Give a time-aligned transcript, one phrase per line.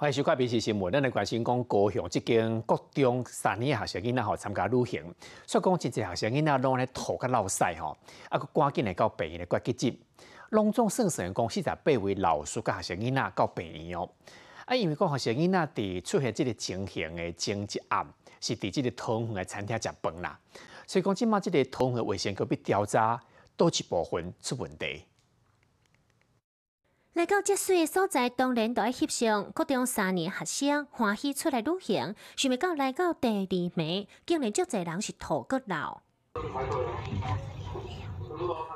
[0.00, 5.04] 欢迎收看《BC 新闻》，咱来关心讲高雄这间国中三年学生囡仔吼参加旅行，
[5.46, 7.94] 所以讲真侪学生囡仔拢咧吐甲落屎吼，
[8.30, 9.94] 啊，佮赶紧来到病院来急诊。
[10.48, 14.08] 隆重盛世讲四十八位老师甲学生囡仔到病院哦，
[14.64, 18.06] 啊，因为讲学生囡仔伫出现即个情形的前一暗，
[18.40, 20.40] 是伫即个桃园的餐厅食饭啦，
[20.86, 23.22] 所以讲即马即个桃园的卫生局要调查，
[23.54, 25.04] 多一部分出问题。
[27.14, 29.50] 来到这水的所在，当然都要翕相。
[29.50, 36.00] 高中三年学生欢喜出来旅行，想袂到来到第二暝，竟然足侪人是吐骨流。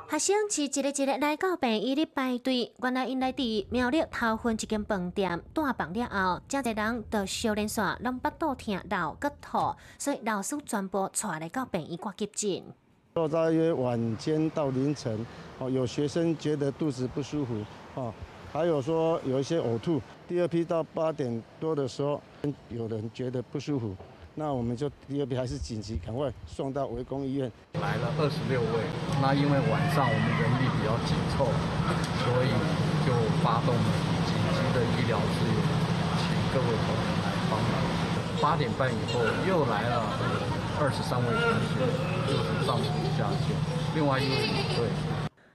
[0.09, 12.73] 学生是一个一个来到病院里排队，原来因来伫苗栗头份一间饭店住房了后，真侪人到小连线拢腹肚痛、流骨吐，所以老师全部带来到病院挂急诊。
[13.15, 15.25] 到大约晚间到凌晨，
[15.57, 17.55] 哦，有学生觉得肚子不舒服，
[17.93, 18.13] 哦，
[18.51, 20.01] 还有说有一些呕吐。
[20.27, 22.21] 第二批到八点多的时候，
[22.67, 23.95] 有人觉得不舒服，
[24.35, 27.49] 那我们就第二批还是紧急赶快送到围攻医院。
[27.79, 28.83] 来了二十六位，
[29.21, 31.47] 那因为晚上我们人力比较紧凑，
[32.19, 32.51] 所以
[33.07, 33.73] 就发动
[34.27, 35.55] 紧急的医疗资源，
[36.19, 37.79] 请各位同仁来帮忙。
[38.41, 40.03] 八点半以后又来了
[40.77, 41.39] 二十三位同
[41.71, 41.87] 学，
[42.27, 42.83] 就是上吐
[43.17, 43.55] 下泻，
[43.95, 44.89] 另外一位领队。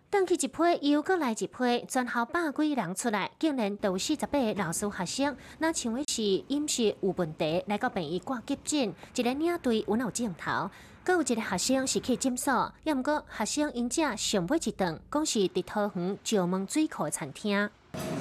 [0.08, 10.70] 等去一批，又搁来一批，全校百几人出来，竟然都四十八个老师学生，那像为是饮食有问题，来到病院挂急诊，一个领队稳有镜头，
[11.04, 17.68] 搁有一个学生是去诊所，要毋过学生因家上尾一顿，讲是伫桃园石门水库的餐厅。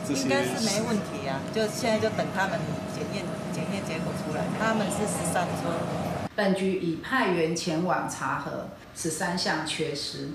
[0.10, 2.60] 应该是没问题啊，就现在就等他们
[2.94, 6.09] 检验检验结果出来，他们是十三桌。
[6.40, 10.30] 本局已派员前往查核，十三项缺失。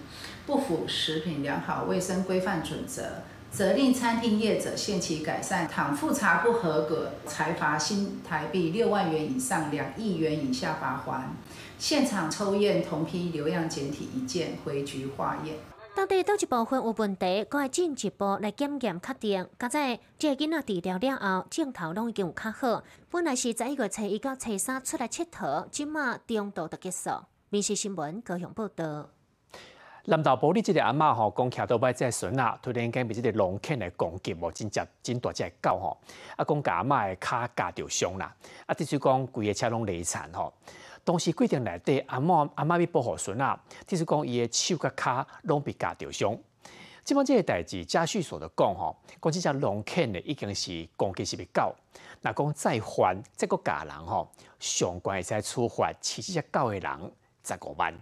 [0.45, 5.67] 不符食品良好卫生规范准则，责令餐厅业者限期改善。
[5.67, 11.35] 倘复查不合格，裁罚新台币六万元以上两亿元以下罚款。
[11.79, 15.57] 现场抽验同批留样检体一件，回局化验。
[15.97, 19.49] 到底倒一部分有问题，该进一步来检验确定。
[19.61, 22.83] 现在这囡仔治疗了后，镜头拢已经有较好。
[23.09, 27.11] 本来是十一月初一到初三出来佚佗，今马中度就结束。
[27.49, 29.09] 民事新闻高雄报道。
[30.07, 35.97] 南投埔里即个阿嬷吼，讲徛到摆只孙啊，突然间被即个龙犬来攻击，无真正真大只狗吼，
[36.37, 38.35] 啊讲甲阿嬷的脚夹着伤啦，
[38.67, 40.53] 啊，即是讲规个车拢累残吼。
[41.05, 46.37] 当时规定内底阿嬷阿嬷要保护孙啊，即是讲伊的手甲骹拢被夹着伤。
[47.05, 51.75] 即帮即个代志家属所的讲吼，讲即只龙犬呢已经是攻击是被狗，
[52.23, 54.27] 那讲再犯再个家人吼，
[54.59, 57.13] 上关会使处罚饲即只狗的人
[57.45, 57.95] 十五万。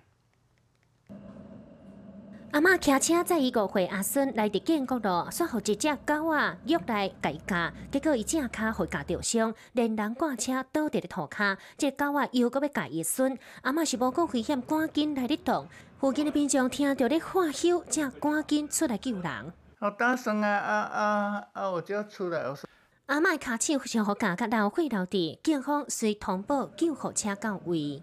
[2.53, 15.67] 阿嬷骑车载伊五岁阿孙来伫建国路，说互一只狗仔约来改嫁，结果伊正骹互夹着伤，连人挂车倒伫咧涂骹，这狗仔又搁要夹伊孙，阿嬷是无顾危险，赶紧来咧动。
[15.99, 19.53] 附近的民众听到咧喊休，才赶紧出来救人。
[19.79, 21.71] 好大声啊啊啊啊！
[21.71, 22.69] 我就要出来，我说。
[23.07, 28.03] 阿妈卡手想互夹甲流血流地，警方随通报救护车到位。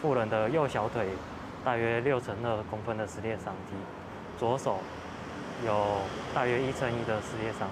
[0.00, 1.06] 妇人的右小腿。
[1.62, 3.76] 大约六乘二公分的撕裂伤体，
[4.38, 4.78] 左手
[5.66, 5.98] 有
[6.34, 7.68] 大约一乘一的撕裂伤。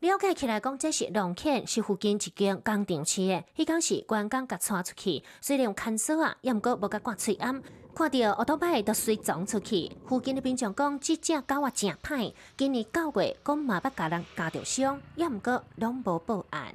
[0.00, 3.44] 了解起来讲，这是龙犬，是附近一间工厂饲的。
[3.56, 7.62] 迄天是关工甲带出去，虽然有看守啊，也毋过无甲挂喙暗。
[7.94, 12.32] 看到奥多拜都随撞出去，附近的民众讲，这只狗啊真歹。
[12.56, 16.74] 今年九月讲嘛捌甲人咬着伤，也毋过拢无报案。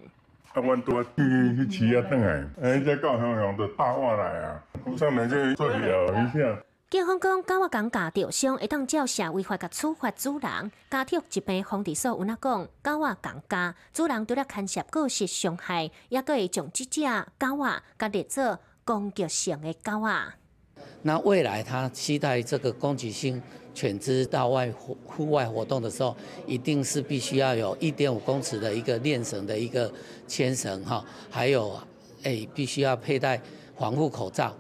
[0.54, 1.22] 啊，阮拄啊去
[1.68, 4.96] 去饲啊，转来，哎，只狗向向就打我来啊，警
[7.06, 10.72] 方讲，狗仔讲家着伤，会当照社违法甲处罚主人。
[10.92, 17.02] 家畜疾病防治所有哪讲，狗仔讲家主人除了牵涉过失伤害，也可会将这只
[17.40, 20.34] 狗仔甲列做攻击性的狗仔。
[21.02, 23.42] 那未来他期待这个攻击性
[23.74, 26.16] 犬只到外户外活动的时候，
[26.46, 29.92] 一定是必须要有一点五公尺的一个链绳的一个
[30.28, 31.76] 牵绳哈，还有
[32.22, 33.42] 诶必须要佩戴
[33.76, 34.56] 防护口罩。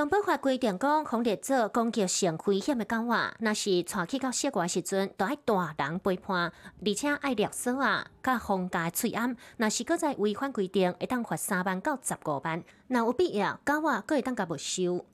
[0.00, 6.50] 动保法规定讲，防列做攻击性危险的狗仔，若是带去到室外时阵，都爱大人陪伴，
[6.82, 9.36] 而且爱勒索啊，甲封家喙安。
[9.58, 12.64] 若是搁再违反规定，会当罚三万到十五万。
[12.88, 15.04] 若有必要，狗仔搁会当甲没收。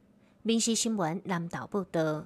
[0.42, 2.24] 民事新闻南岛报道。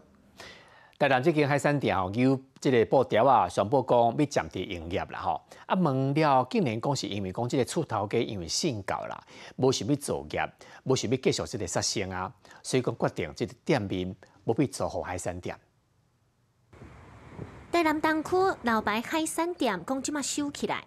[1.00, 5.40] 台南即间海产店吼，有即个布条啊，宣布讲要暂停营业啦吼。
[5.64, 9.18] 啊，问了竟然讲是因为讲即个厝头家因为性教啦，
[9.56, 10.46] 无想要做业，
[10.84, 12.30] 无想要继续即个杀生啊，
[12.62, 14.14] 所以讲决定即个店面
[14.44, 15.58] 无必做好海产店。
[17.72, 20.84] 台南东区老牌海产店讲即马收起来。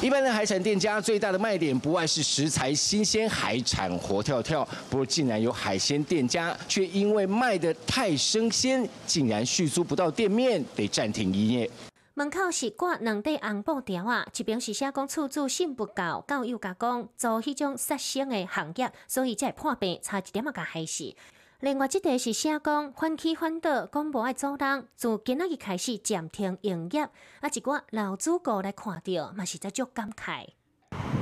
[0.00, 4.64] 一般的海产店家最大的卖点不外是食材新鲜，海产活跳跳。
[4.88, 11.68] 不过，竟然有海鲜店家却因为卖得太生鲜，竟然续租不到店面，得暂停营业。
[12.14, 21.12] 门口是挂两块红布条啊，一边是写讲厝租信不够，教又甲讲做迄种杀生的行业，所以才破病，差一点啊甲害死。
[21.60, 27.02] 另外，即个是写讲反起反倒，讲无爱做人，自今仔日开始暂停营业。
[27.02, 30.46] 啊，一寡老主顾来看到，嘛是在足感慨。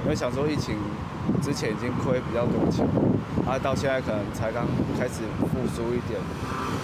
[0.03, 0.77] 因为想说疫情
[1.43, 2.87] 之前已经亏比较多钱，
[3.47, 4.67] 啊，到现在可能才刚
[4.99, 6.21] 开始复苏一点，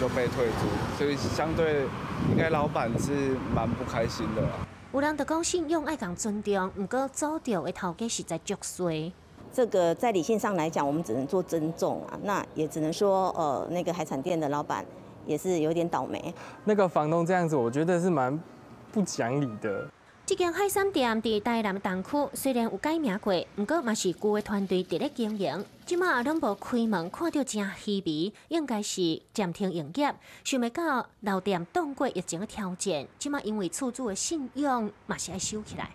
[0.01, 1.83] 就被退租，所以相对
[2.31, 4.49] 应该老板是蛮不开心的。
[4.95, 9.13] 有人就讲信用爱讲尊重，毋过做掉的头家实在足衰。
[9.53, 14.85] 这个在理性上来讲，我们只能做尊重啊，那也只能说，呃，那个海产店的老板
[15.27, 16.33] 也是有点倒霉。
[16.65, 18.43] 那个房东这样子，我觉得是蛮
[18.91, 19.87] 不讲理的。
[20.25, 25.65] 这间海产店在台南东区，虽然有改名过，不过嘛是旧的团队伫咧经营。
[25.85, 30.15] 即马拢无开门，看到真稀微，应该是暂停营业。
[30.45, 35.91] 想袂到老店动过疫情的挑战，即马因为出租的信用嘛是爱收起来。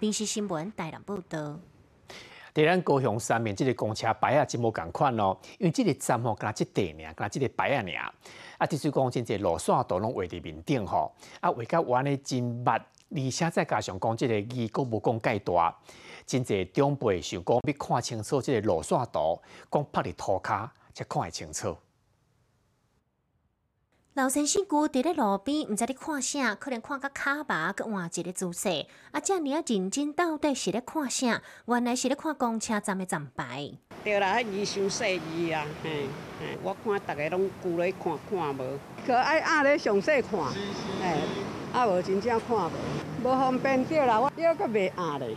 [0.00, 1.56] 平时新闻台南报道。
[2.56, 5.38] 在咱高雄三面，即个公车牌啊，真无共款咯。
[5.58, 8.12] 因为即个站吼，加即地尔，加即个牌啊尔。
[8.56, 11.14] 啊，即是讲真侪路线都拢画伫面顶吼。
[11.40, 15.76] 啊，画甲弯的真密，而且再加上讲即个字阁无讲介大，
[16.24, 19.38] 真侪长辈想讲要看清楚即个路线图，
[19.70, 21.76] 讲拍伫涂骹才看会清楚。
[24.16, 28.86] 老先生姑伫咧路边，毋知咧看啥，可能看到卡巴佮换一个姿势。
[29.10, 31.42] 啊，遮尔啊认真，到底是咧看啥？
[31.66, 33.70] 原来是咧看公车站的站牌。
[34.02, 36.06] 对啦，迄字伤细字啊，嘿，
[36.40, 40.40] 嘿，我看逐个拢顾咧看看无，可爱压咧详细看，
[41.02, 41.18] 嘿，
[41.74, 42.70] 啊无真正看无，
[43.22, 45.36] 无方便对啦，我腰阁袂压咧。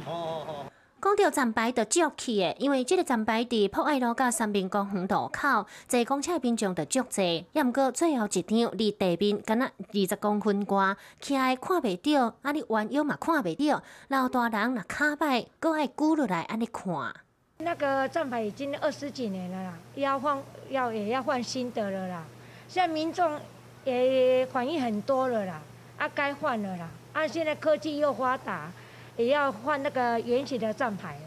[1.02, 7.46] 讲到站牌就足气的，因为这个站牌伫博爱路甲三明公园路口，坐公车边上就足济。
[7.54, 16.86] 也毋过最后一张离地面敢若二十公分外，徛来看袂到，啊你弯腰嘛看袂到，老大人若卡摆，搁爱鼓落来安尼看。
[17.60, 20.38] 那个站牌已经二十几年了啦，要换
[20.70, 22.26] 要也要换新的了啦。
[22.68, 23.40] 现在民众
[23.86, 25.62] 也反应很多了啦，
[25.98, 28.70] 啊该换了啦，啊现在科技又发达。
[29.20, 31.22] 也要换那个圆形的站牌了，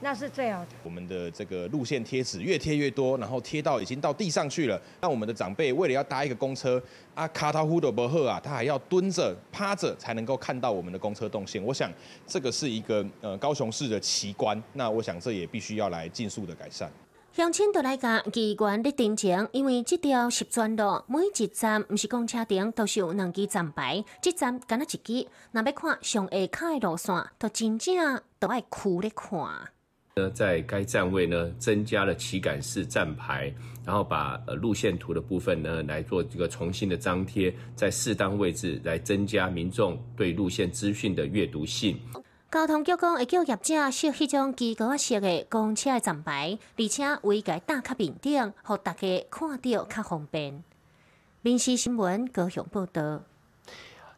[0.00, 0.68] 那是最好的。
[0.84, 4.78] 我们的这个路线贴纸越贴越多，然后贴到已经到地上去了。
[5.00, 6.80] 那我们的长辈为了要搭一个公车
[7.14, 11.62] 啊，卡塔呼的伯赫啊，他还要蹲着趴着才能够看到我们的公车动线。
[11.62, 11.90] 我想
[12.26, 16.92] 这个是一个呃高雄市的奇观，那我想这也必须要来尽速的改善。
[17.36, 25.28] 乡亲都来甲议员咧定情，因为这条十专路每一站毋是公车顶，都是有两支站牌，这站敢若一支。
[25.52, 29.38] 若要看上下卡的路线，都真正都爱苦咧看。
[30.14, 33.52] 呢，在该站位呢增加了旗杆式站牌，
[33.84, 42.00] 然后把呃路线图的部分呢来做这个重新的张贴，在适当位置来增加民众对路线资讯的阅读性。
[42.48, 50.62] 交通局讲会叫业者设迄种机构式的公车的站牌，而且为个打卡面顶，互大家看到较方便。
[51.42, 53.20] 民事新闻高雄报道。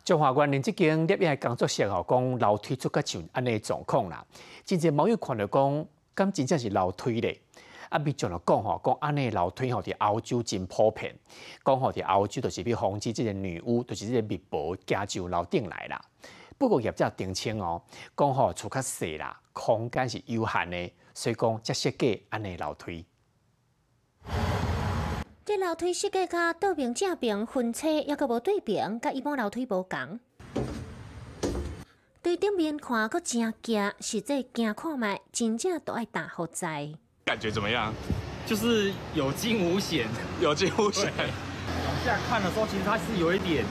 [0.05, 4.23] 中华关连即间摄影工作室吼，讲楼梯出个像安尼状况啦。
[4.63, 7.41] 真正网友看到讲，咁真正是楼梯咧。
[7.89, 11.17] 啊，咪就来讲吼，讲安尼楼梯吼伫欧洲真普遍。
[11.65, 15.99] 讲吼伫欧洲就是要防止即个女巫，就是即个密保加就楼顶来啦。
[16.59, 17.81] 不过业者澄清哦，
[18.17, 23.07] 讲吼厝较细啦，空间是有限的，所以讲才设计安尼楼梯。
[25.45, 30.19] 这楼梯设计甲倒平正平分车，抑阁无对平，甲一般楼梯无共。
[32.21, 36.93] 对顶面看阁真惊，实际惊看卖，真正都爱打好在。
[37.25, 37.95] 感觉怎么样？
[38.45, 40.09] 就是有惊无险，
[40.41, 41.13] 有惊无险。
[41.17, 43.65] 往下看的时候，其实它是有一点。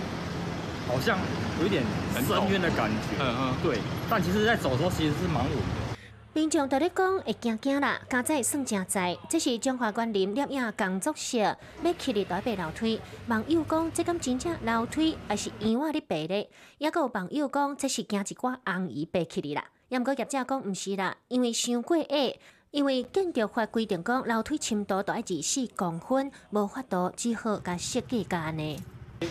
[0.88, 1.20] 好像
[1.60, 1.84] 有一点
[2.16, 3.78] 深渊的感觉，嗯嗯，对。
[4.10, 5.88] 但其实，在走的时候，其实是蛮稳的。
[6.34, 9.18] 民众都咧讲会惊惊啦，加在算正在。
[9.28, 13.02] 这是中华园林摄影工作室要起的台北楼梯。
[13.28, 16.50] 网友讲，这敢真正楼梯，还是羊仔咧爬咧？
[16.78, 19.66] 也有网友讲，这是惊一寡红衣爬起哩啦。
[19.90, 22.36] 也毋过业者讲毋是啦，因为伤过矮，
[22.70, 28.78] 因为建筑法规定讲楼梯深度都爱二四公分，无法度只好甲设计家呢。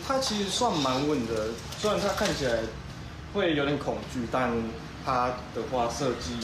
[0.06, 2.58] 它其实算蛮稳的，虽然它看起来
[3.32, 4.50] 会有点恐惧，但
[5.04, 6.38] 它的话设计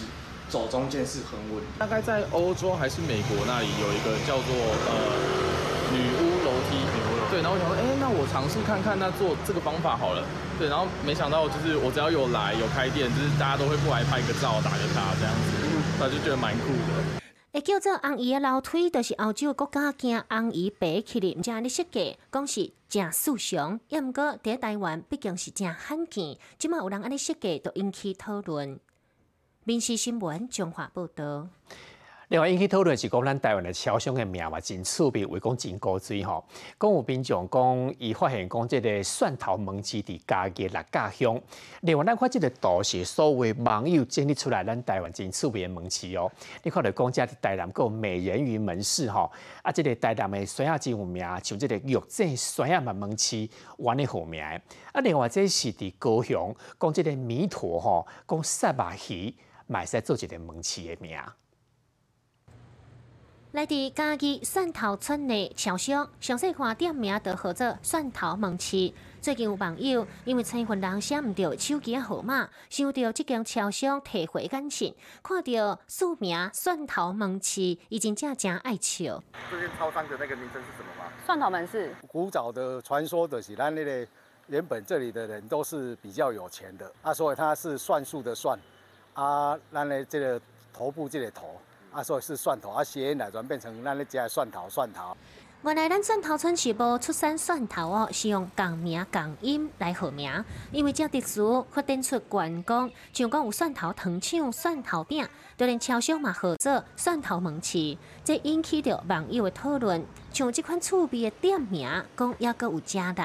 [0.49, 1.63] 走中间是很稳。
[1.79, 4.55] 大概在欧洲还是美国那里有一个叫做
[4.87, 4.95] 呃
[5.91, 6.79] 女巫楼梯，
[7.31, 10.23] 对，然后我想说，哎，那我尝试看看，那做这个方法好了，
[10.59, 15.51] 对，然后没想到就是我只要有来有开店，就是大家都会过来拍个照，打个卡这样子，
[15.99, 16.92] 他就觉得蛮酷的。
[17.53, 23.79] 会叫做红姨的楼梯，就是澳洲国家惊红姨爬起来，毋知安尼设计，讲是正时尚。
[23.91, 28.81] 也毋过伫台湾毕竟是正罕见，即马有人安尼设计，都引起讨论。
[29.65, 31.49] 民事新闻中华报道。
[32.33, 36.43] 另外引起讨论是讲咱台湾的超商的名嘛真趣味，为讲真古锥吼。
[36.81, 41.39] 讲有民众讲，伊发现讲即个蒜头门市伫嘉义六家乡。
[41.83, 46.33] 另外咱看即个图是所有网友整理出来，咱台湾真趣味的门市哦。
[46.63, 53.47] 你看到讲遮伫台南有美人鱼门市吼，啊，即个台南的酸鸭真有名，像即个玉井酸亚门门市，
[53.77, 54.43] 原哩好名。
[54.43, 59.35] 啊，另外这是伫高雄，讲即个弥陀吼，讲杀马鱼，
[59.67, 61.19] 买使做一个门市的名。
[63.53, 68.91] 来自嘉义蒜头村的超商，详细看店名就号做汕头门市。
[69.21, 79.23] 最近有网友因为身份人写唔到手机号码，收到这间超商退回感情，看到署名蒜头门市，已经真正爱笑。
[79.51, 81.13] 最近超商的那个名称是什么吗？
[81.27, 81.95] 蒜头门市。
[82.09, 84.07] 古早的传说的是，咱那个
[84.47, 88.59] 原本这里的人都是比较有钱的，啊，所以他是算术的算，
[89.13, 90.41] 啊，咱的这个
[90.73, 91.61] 头部这个头。
[91.93, 95.17] 啊，所以是蒜头，啊，谐音来转变成咱咧食蒜头，蒜头。
[95.65, 100.45] 原来咱蒜头村是无出产蒜头哦，是用共名共音来合名。
[100.73, 105.25] 因为这特殊，发展出观光，像讲有蒜头糖厂、蒜头饼，
[105.57, 110.05] 就连超商嘛合作蒜头门市，这引起着网友的讨论。
[110.33, 113.23] 像这款趣味的店名，讲也阁有加的。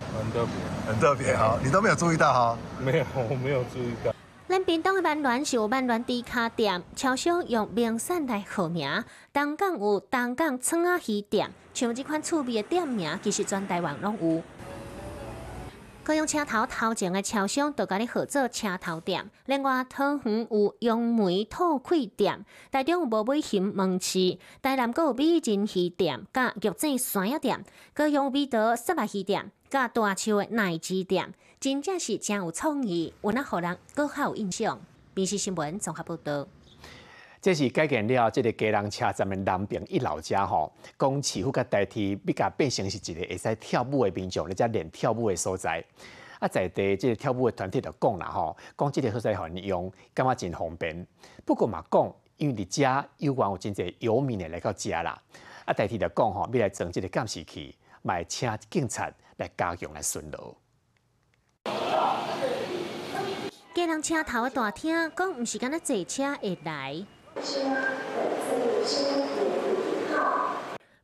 [0.00, 2.58] 很特别，很特别哈，你都没有注意到哈？
[2.80, 4.12] 没有，我没有注意到。
[4.48, 9.04] 咱屏东的万峦是有万峦低卡店，超商用名产来号名。
[9.30, 14.42] 东港有东港村仔鱼店，像这款趣味的店名，其实全台湾拢有。
[16.02, 27.62] 高雄车头头前的超商都甲你合作车头店，另外汤圆有杨梅兔气店，台中有无尾熊门市，台南阁有美人鱼店，甲玉井山药店，
[27.92, 31.34] 高雄有美德沙白鱼店，甲大树的奶鸡店。
[31.60, 34.80] 真正是真有创意，有那互人更较有印象。
[35.12, 36.46] 电视新闻综合报道。
[37.40, 45.84] 这是改建了这个家人车站的南边一老家吼，讲似乎甲代替，比较变成是一个会使跳舞的民众，或者练跳舞的所在。
[46.38, 51.04] 啊，在地这个跳舞的团体就讲啦吼，讲这个所在好用，感觉真方便。
[51.44, 55.20] 不过嘛讲，因为伫遮有关有真侪游民的来到遮啦。
[55.64, 60.54] 啊，代替就讲吼，要来装这个监视器，买请警察来加强来巡逻。
[63.74, 67.06] 家人车头的大厅，讲毋是敢若坐车会来。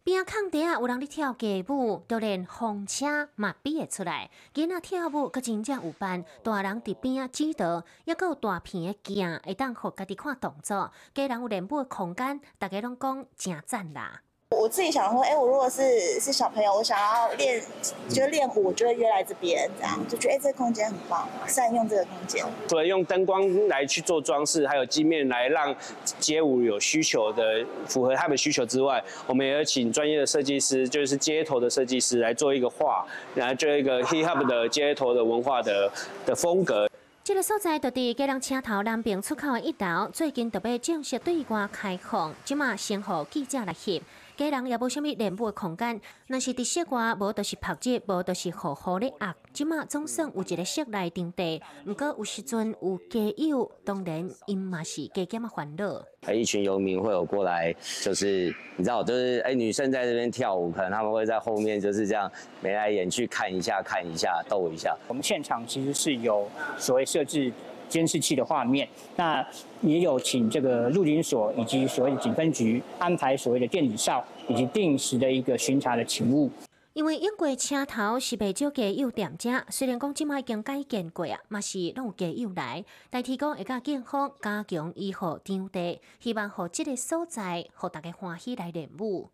[0.03, 4.31] 边巷底啊，有人伫跳街舞，就连风车嘛比会出来。
[4.53, 10.93] 囡仔跳舞，佮真正有伴，大人伫边啊指导，抑佮有大片的镜，会当互家己看动作。
[11.15, 14.21] 家人有练舞的空间，大家拢讲真赞啦。
[14.65, 17.63] 我自己想说，哎，我如果是是小朋友，我想要练，
[18.09, 22.43] 就练舞，我就会约来这边，这样就觉得哎，这个空间很棒，善用这个空间。
[22.67, 25.77] 除了用灯光来去做装饰，还有镜面来让
[26.19, 33.05] 街舞有需求的符合他们需求之外，我们也有请专业的设计师，就是街头的设计师来做一个画，
[33.35, 35.93] 然后做一个 hip hop 的街头的文化的
[36.25, 36.89] 的风格。
[37.23, 44.01] 这个所在就伫吉良车头南边出口的一道，最近特别正式对外开放，即马先互记者来翕。
[44.37, 49.33] 家人也无虾米练舞的空间，若是伫室外，无就是拍节，无就是好好咧压。
[49.53, 56.05] 即马总算有一个室内场地，毋过有时阵有家友，当然因嘛是加减啊烦恼。
[56.33, 57.73] 一群游民会有过来，
[58.03, 62.29] 就是你知道，就是哎，女生在这边跳舞，可能他们会在后面就是这样
[62.61, 64.97] 眉来眼去看一下，看一下，逗一下。
[65.07, 67.53] 我们现场其实是有所谓设置。
[67.89, 69.47] 监视器的画面，那
[69.83, 76.51] 也有请这个陆警所以及所谓的警分局安排所谓的电子哨以及定时的一个巡查的勤务。
[76.93, 89.29] 因为英国车头是被少家友店家，虽然讲即卖已经改建过啊，嘛是拢有家友来，但提供会甲警方加强医护场地，希望互即个所在，互大家欢喜来练舞。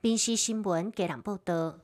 [0.00, 1.74] 电视新闻家人报道。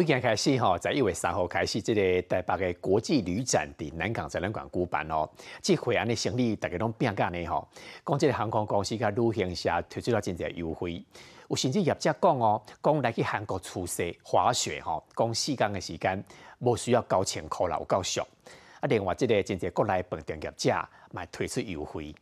[0.00, 5.28] 已经开始吼，在一月三号开始，这个台北的国际旅展伫南港展览馆举办哦。
[5.60, 7.68] 这回安的行李大家拢变干呢吼。
[8.06, 11.04] 讲这个航空公司甲旅行社推出了真侪优惠，
[11.48, 16.24] 有甚至业者讲哦，讲来去韩国出差滑雪吼，讲四天的时间
[16.60, 18.22] 无需要九千块啦，有够俗。
[18.80, 22.14] 啊，另外这个真侪国内饭店业者嘛推出优惠。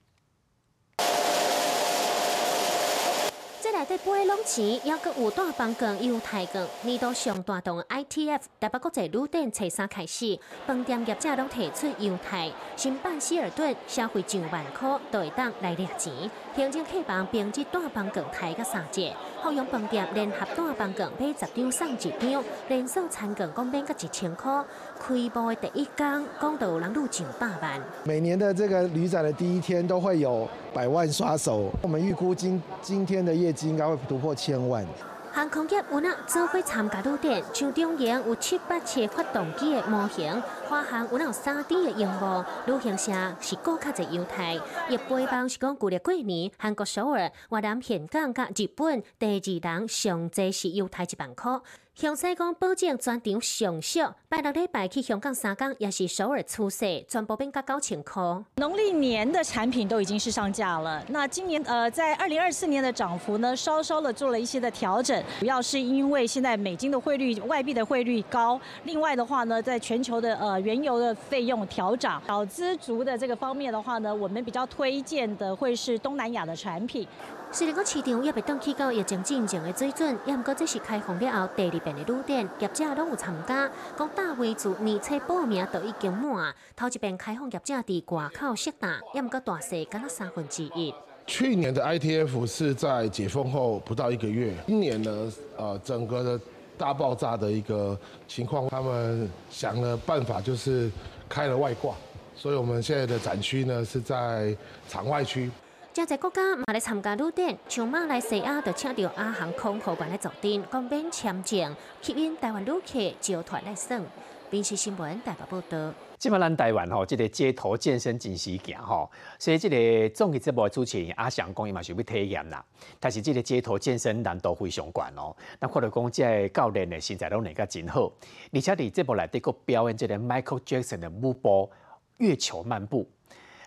[3.80, 6.66] 内底八拢钱，还阁有大饭馆有太馆。
[6.82, 16.12] 年度上大档 ITF 台北国际旅店初三开始，饭店业者拢提出优待，新办希尔顿消费上万块都会当来掠钱。
[16.54, 24.62] 行政客房并至大饭馆抬个三折，后用饭店联合大饭馆买十张送一张，连锁餐馆共免个一千块。
[25.00, 27.80] 开播的第一天，讲到有人入上百万。
[28.04, 34.84] 每年的这个旅展的第一天都会有百万刷手，我们预估今今天的业绩应该会突破千万。
[35.32, 40.30] 航空业有哪做伙参加旅展，像中央有七八千发动机的模型，
[40.70, 43.10] 华航有哪有三 D 的荧幕，旅行社
[43.40, 44.54] 是顾客的优待。
[44.88, 51.58] 一背包是讲旧历过年，韩国首尔、越南香港、甲日本第二人上济是优待一万块。
[51.92, 58.22] 向西讲保证全场上色，拜六礼拜去香港三港也是首尔出色，全部变价九千块。
[58.56, 77.06] 农历年的产品都已经是上架了，那今年呃在二零二四年的涨幅呢，稍稍的做了一些的调整，主要是因为现在美金的汇率、外币的汇率高，另外的话呢，在全球的呃原油的费用调涨，小资族的这个方面的话呢，我们比较推荐的会是东南亚的产品。
[77.52, 83.68] 虽然讲市场也未登去到疫情进前的水准，也毋过这是开放了后第二遍的旅店，业者拢有参加。
[83.98, 90.94] 讲大位自年初报名都已经满，头一遍开放业者伫外口设大，也毋过大细敢若三分之一。
[91.26, 96.40] 去年的 ITF 是在解封后不到一个月，今年呢，呃，整个的
[96.80, 97.96] 大爆炸的一个
[98.26, 100.90] 情况，他们想了办法，就是
[101.28, 101.94] 开了外挂，
[102.34, 104.56] 所以我们现在的展区呢是在
[104.88, 105.50] 场外区。
[105.92, 114.00] 真侪国家嘛来参加旅展，像马来西亚就请到阿航空货馆来坐镇，讲免签证，吸引台湾旅客招团来耍。
[114.48, 116.09] 电视新闻台北报道。
[116.20, 122.62] 即摆咱台湾吼，即个街头健身真时行吼，所以即个综艺节目主持人阿翔讲伊嘛想要体验啦。
[123.00, 128.12] 但是即个街头健身难度非常悬哦，那看到讲即个教练的身材拢能够真好，
[128.52, 131.72] 而且伫节目内底佫表演即个 Michael Jackson 的舞步
[132.18, 133.10] 月球漫步。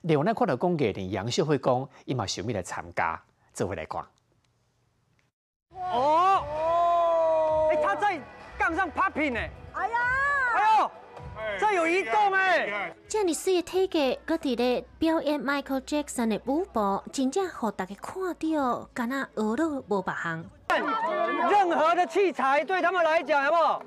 [0.04, 3.20] 另外，看到讲艺人杨秀慧讲，伊嘛想要来参加，
[3.52, 4.06] 做回来看。
[5.72, 8.22] 哦，哎，他在
[8.60, 9.40] 杠上 popping 呢。
[9.74, 9.98] 哎呀，
[11.74, 12.94] 这有一动哎。
[13.10, 20.46] 这么水的体格，搁伫咧表演 Michael Jackson 的舞步，真正互大家看到，敢若学了无别行。
[21.50, 23.82] 任何的器材对他们来讲，好不好？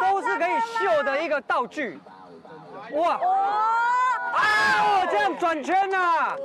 [0.00, 1.98] 都是可以秀的一个道具。
[2.92, 3.18] 哇！
[4.34, 5.04] 啊！
[5.10, 6.36] 这样转圈呐，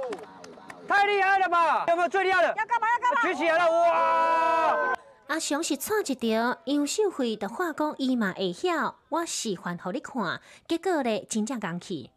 [0.87, 1.85] 太厉害了吧？
[1.87, 2.47] 有没有最厉害的？
[2.47, 2.87] 要干嘛？
[2.87, 3.21] 要干嘛？
[3.21, 3.71] 举起来了！
[3.71, 4.92] 哇！
[5.27, 12.09] 阿雄是错一条，杨秀慧的话讲伊嘛会晓，我示范互你看，结果咧真正讲去。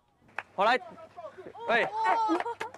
[0.55, 0.79] 好来，
[1.69, 1.89] 哎，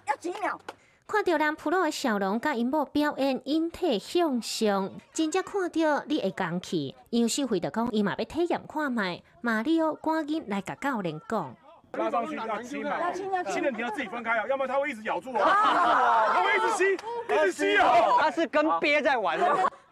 [0.07, 0.59] 要几秒？
[1.07, 6.95] 看到人普罗的笑容，甲因某表演引体向上，真正看到你会讲去。
[7.09, 11.55] 杨秀慧就讲伊嘛要体验看卖，马里奥赶紧来甲教练讲。
[11.93, 18.19] 拉上去要亲嘛，亲的你要自己分开啊，要不然他会一直咬住我，他会一直吸，一直吸哦。
[18.21, 19.39] 他是跟鳖在玩。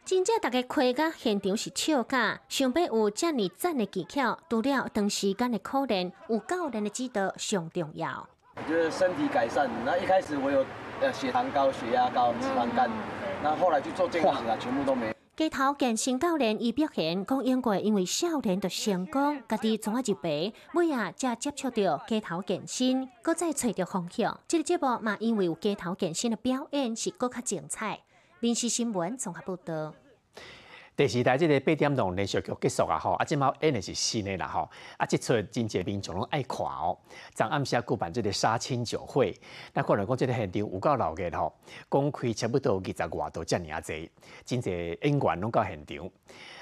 [0.08, 8.26] 真正大家看到现场是笑假，想必有遮尔赞的技巧，除了长时间的苦练，有教练的指导上重要。
[8.56, 10.66] 我觉得身体改善，那一开始我有
[11.02, 12.90] 呃血糖高、血压高、脂肪肝，
[13.44, 15.14] 那后来去做健康检查，全部都没。
[15.36, 24.40] 街头健身教练伊表现讲，英国因为少年就成功，家己从啊入白，尾啊才接触到街头健身，搁再找到方向。
[24.48, 28.00] 这个节目嘛，因为有街头健身的表演是搁较精彩。
[28.40, 29.92] 民事新闻综合报道。
[30.96, 36.96] 第四台这个八点钟连续剧结束啊吼，啊，即毛演的是新的啦吼，啊，这出真济民众拢爱看哦。
[37.34, 39.36] 昨暗时举办这个杀青酒会，
[39.74, 41.52] 那可能讲这个现场有够闹热吼，
[41.90, 44.12] 公开差不多二十外度遮尔啊济，
[44.46, 44.70] 真济
[45.02, 46.10] 演员拢到现场。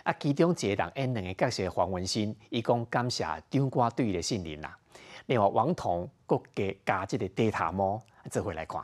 [0.04, 4.78] 啊，其中一个人演两个角色黄文新，伊讲感谢张官对伊的信任啦。
[5.26, 8.82] 另外王彤佫加加这个地塔猫，做回来看。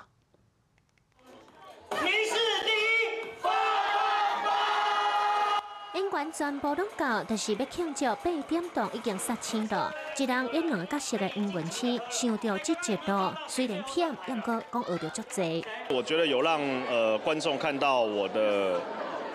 [5.93, 9.93] 演员全部拢到，就是要庆祝八点档已经杀青了。
[10.17, 15.65] 一人演两个角色的英文星，想到这节度，虽然忝，也毋过讲学到足济。
[15.89, 18.80] 我觉得有让呃观众看到我的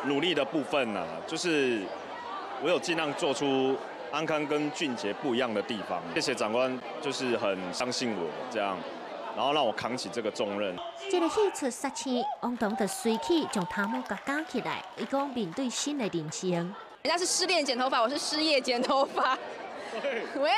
[0.05, 1.83] 努力的部分呢，就是
[2.63, 3.77] 我有尽量做出
[4.11, 6.03] 安康跟俊杰不一样的地方。
[6.15, 8.79] 谢谢长官，就是很相信我这样。
[9.37, 10.75] 然后让我扛起这个重任。
[11.11, 16.51] 这个戏出杀青，王董的随起将头毛夹夹起来，一讲面对新的人生。
[17.03, 19.39] 人家是失恋剪头发，我是失业剪头发。
[20.41, 20.51] 喂，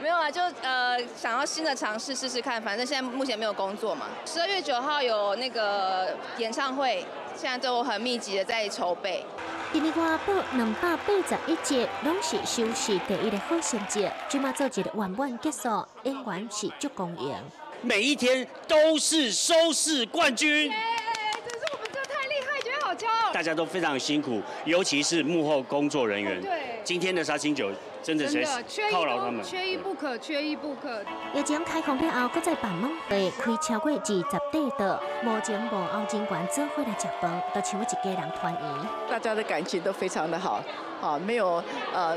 [0.00, 4.06] 没有啊，就呃想要新的尝试试试看，反正现在目前没有工作嘛。
[4.24, 9.24] 十二月九号有那个演唱会，现在都很密集的在筹备。
[9.72, 15.68] 今年外报两百八十一集，拢是收视第一的好成绩，今嘛做一个圆满结束，
[16.04, 17.34] 演员是足公赢。
[17.82, 20.70] 每一天都是收视冠军。
[20.70, 23.32] 这是我们这太厉害，觉得好骄傲。
[23.32, 26.40] 大家都非常辛苦，尤其是幕后工作人员。
[26.42, 27.70] 对，今天的杀青酒
[28.02, 31.02] 真的是犒劳他们，缺一不可，缺一不可。
[31.32, 38.88] 疫情开放了后，搁再办晚会，开超过二十对的，无前无后，尽管做伙来食饭，都像一家人团圆。
[39.08, 40.62] 大家的感情都非常的好，
[41.00, 41.64] 好没有
[41.94, 42.14] 呃。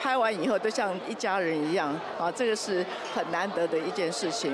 [0.00, 4.52] 拍完以后都像一家人一样，啊，这个是很难得的一件事情，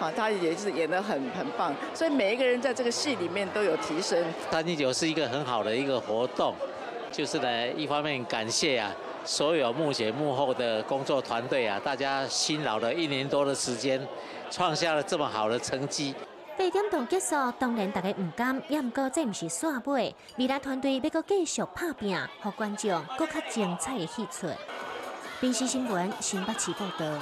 [0.00, 4.22] 啊，他也是演得很很棒，所以每一个人在这个戏里面都有提升。
[4.50, 6.54] 三七九是一个很好的一个活动，
[7.10, 8.92] 就是呢，一方面感谢啊，
[9.24, 14.00] 所有幕前幕后的工作团队啊，大家辛劳了一年多的时间，
[14.50, 16.14] 创下了这么好的成绩。
[16.62, 20.14] 八点档结束，当然大家唔甘，也唔过这唔是煞尾。
[20.38, 24.46] 未来团队要搁继续拍拼，和观众搁较精彩的戏出。
[25.40, 27.18] 电视新闻新北市报道。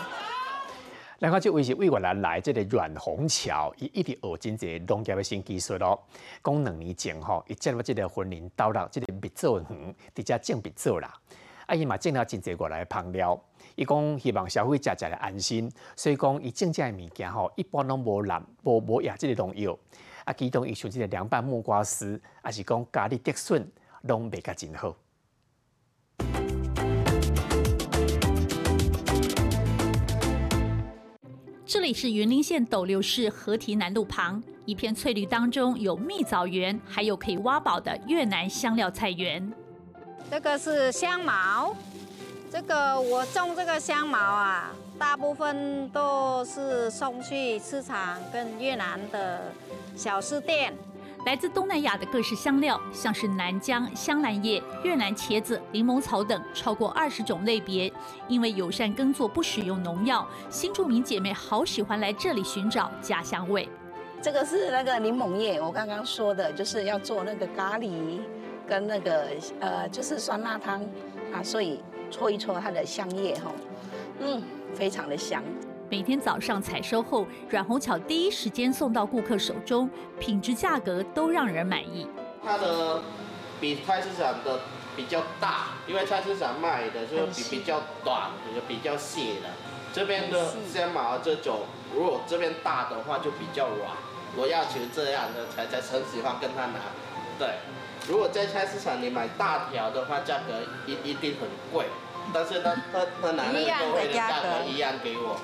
[1.19, 5.99] 然后这位是为我来来这个阮虹桥，伊一直学真侪农业的新技术咯。
[6.45, 11.11] 讲两年前吼，伊进入这个婚姻道路，这个蜜枣园直接种蜜枣啦。
[11.65, 13.43] 啊，伊嘛种了真侪外来香料。
[13.81, 19.75] 伊讲希望消费者食来安心，所以讲伊种这物件吼，一般拢无染无无压即个农药。
[20.27, 23.67] 啊，其中伊像即个凉拌木瓜丝，还是讲咖喱德笋，
[24.03, 24.95] 拢卖甲真好。
[31.65, 39.51] 这里是云林县斗六市河堤南路旁，一片翠绿当中有蜜枣园，还有可以挖宝的越南香料菜园。
[40.31, 41.75] 这个是香茅。
[42.51, 49.41] 这个我种这个香茅啊，大部分都是送去市场跟越南的
[49.95, 50.75] 小吃店。
[51.25, 57.93] 来自东南亚的各式香料，像是南姜、香兰叶、越南茄子、柠檬草等，超过二十种类别。
[58.27, 63.69] 因为友善耕作，不使用农药，新住民姐妹好喜欢来这里寻找家乡味。
[64.21, 68.19] 这个是那个柠檬叶，我刚刚说的就是要做那个咖喱
[68.67, 69.29] 跟那个
[69.61, 70.85] 呃，就是酸辣汤
[71.33, 71.81] 啊，所以。
[72.11, 73.53] 搓一搓它的香叶哈，
[74.21, 74.43] 嗯，
[74.75, 75.43] 非常的香。
[75.89, 82.07] 每天早上采收后，软红巧第一时间送到顾客手中，品质价格都让人满意。
[82.45, 83.03] 它的
[83.61, 84.61] 比菜市场的
[84.97, 89.49] 比较大，因为菜市场卖的就比比较短，也比较细的。
[89.93, 93.91] 这边的鲜毛这种，如果这边大的话就比较软。
[94.37, 96.81] 我要求这样的才才很喜欢跟他拿，
[97.39, 97.49] 对。
[98.09, 100.55] 如果在菜市场你买大条的话，价格
[100.87, 101.87] 一一定很贵。
[102.33, 105.39] 但是他他他拿那个的价格一样给我。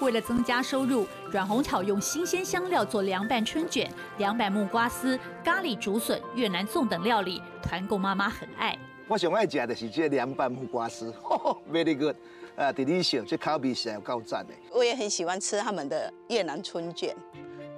[0.00, 8.76] 为了增加收入，阮红巧用新鲜香料做凉拌春卷、凉拌木瓜丝、咖喱竹笋、越南粽等料理，团购妈妈很爱。
[9.06, 11.12] 我最爱食的是这凉拌木瓜丝，
[11.70, 12.16] very good，
[12.56, 14.54] 呃，delicious，这口味是够赞的。
[14.72, 17.14] 我也很喜欢吃他们的越南春卷。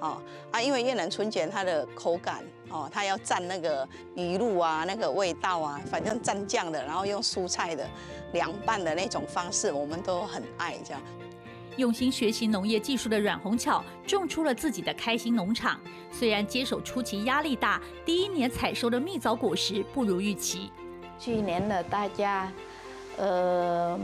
[0.02, 7.88] 哦啊，因为越南春卷它的口感哦，它要蘸那个鱼露啊，那个味道啊，反正蘸酱的，然后用蔬菜的
[8.32, 11.00] 凉拌的那种方式，我们都很爱这样。
[11.76, 15.80] 用心学习农业技术的阮红巧种出了自己的开心农场。
[16.10, 20.70] 虽然接手初期压力大，第一年采收的蜜枣果实不如预期。
[21.18, 22.52] 去年的大家，
[23.16, 23.98] 呃。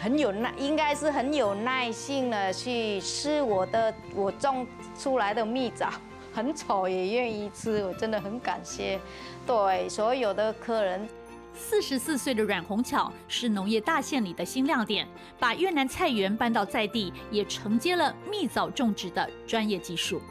[0.00, 4.66] 很有耐，应该是很有耐性的去吃我的我种
[4.98, 5.90] 出来的蜜枣，
[6.32, 8.98] 很丑也愿意吃，我真的很感谢，
[9.46, 11.06] 对所有的客人。
[11.52, 15.06] 四十四岁的阮红巧是农业大县里的新亮点，
[15.38, 20.22] 把越南菜园搬到在地，也承接了蜜枣种植的专业技术。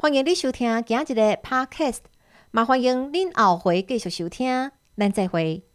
[0.00, 1.98] 欢迎你收听今日的 Podcast，
[2.52, 5.67] 也欢迎您后回继续收听，咱再会。